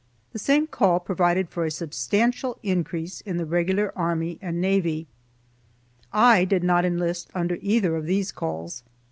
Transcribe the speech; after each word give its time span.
The 0.33 0.39
same 0.39 0.65
call 0.65 0.99
provided 0.99 1.49
for 1.49 1.63
a 1.63 1.69
substantial 1.69 2.57
increase 2.63 3.21
in 3.21 3.37
the 3.37 3.45
regular 3.45 3.93
army 3.95 4.39
and 4.41 4.59
navy. 4.59 5.05
I 6.11 6.43
did 6.43 6.63
not 6.63 6.85
enlist 6.85 7.29
under 7.35 7.59
either 7.61 7.95
of 7.95 8.07
these 8.07 8.31
calls. 8.31 8.81